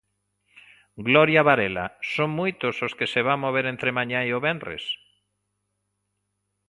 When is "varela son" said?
1.47-2.29